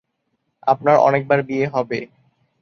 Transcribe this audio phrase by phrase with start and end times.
[0.67, 1.99] আপনার অনেকবার বিয়ে হবে।